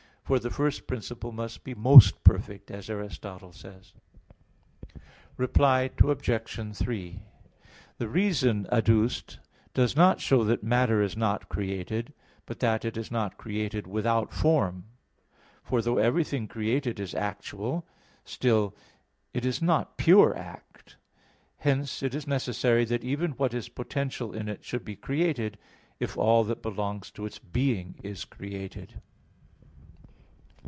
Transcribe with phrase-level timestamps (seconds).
[0.23, 3.91] For the first principle must be most perfect, as Aristotle says
[4.95, 4.95] (Metaph.
[4.95, 5.03] xii, text 40).
[5.35, 6.77] Reply Obj.
[6.77, 7.19] 3:
[7.97, 9.39] The reason adduced
[9.73, 12.13] does not show that matter is not created,
[12.45, 14.85] but that it is not created without form;
[15.65, 17.85] for though everything created is actual,
[18.23, 18.73] still
[19.33, 20.95] it is not pure act.
[21.57, 25.57] Hence it is necessary that even what is potential in it should be created,
[25.99, 28.93] if all that belongs to its being is created.